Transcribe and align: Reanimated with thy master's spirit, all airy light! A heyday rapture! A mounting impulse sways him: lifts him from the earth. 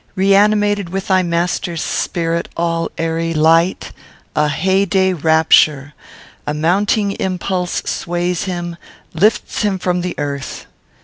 Reanimated 0.15 0.89
with 0.89 1.09
thy 1.09 1.21
master's 1.21 1.83
spirit, 1.83 2.49
all 2.57 2.89
airy 2.97 3.35
light! 3.35 3.91
A 4.35 4.47
heyday 4.47 5.13
rapture! 5.13 5.93
A 6.47 6.55
mounting 6.55 7.11
impulse 7.19 7.83
sways 7.85 8.45
him: 8.45 8.77
lifts 9.13 9.61
him 9.61 9.77
from 9.77 10.01
the 10.01 10.15
earth. 10.17 10.65